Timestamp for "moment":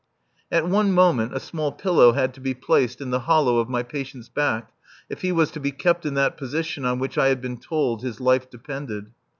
0.93-1.31